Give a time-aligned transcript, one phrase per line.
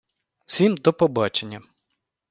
[0.45, 1.61] Всім до побачення!